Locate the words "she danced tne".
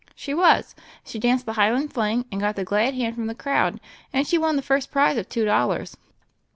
1.05-1.53